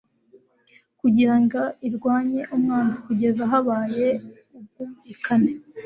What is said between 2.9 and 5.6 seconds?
kugeza habaye ubwumvikane